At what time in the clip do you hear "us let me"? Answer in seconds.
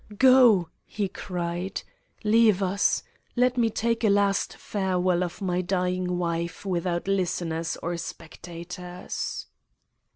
2.63-3.69